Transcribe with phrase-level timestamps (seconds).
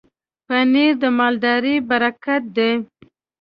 [0.47, 2.71] پنېر د مالدارۍ برکت دی.